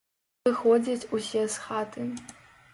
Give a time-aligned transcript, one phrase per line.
[0.47, 2.11] Выходзяць усе з хаты.